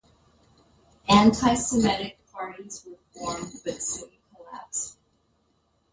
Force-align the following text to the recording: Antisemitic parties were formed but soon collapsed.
Antisemitic 1.09 2.15
parties 2.33 2.83
were 2.87 2.97
formed 3.13 3.53
but 3.63 3.83
soon 3.83 4.09
collapsed. 4.35 4.97